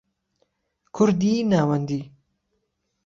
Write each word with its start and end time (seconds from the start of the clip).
کوردیی 0.95 1.47
ناوەندی 1.51 2.01